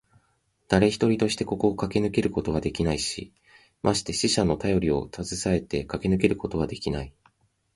[0.67, 3.31] だれ一人としてここをかけ抜けることはできないし、
[3.83, 7.13] まして死者のたよりをたずさえてかけ抜けることはできない。